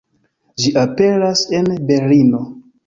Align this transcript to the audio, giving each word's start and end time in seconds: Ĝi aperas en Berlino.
Ĝi 0.63 0.71
aperas 0.85 1.47
en 1.61 1.71
Berlino. 1.93 2.47